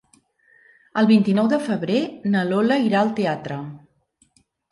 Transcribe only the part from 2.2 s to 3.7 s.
na Lola irà al teatre.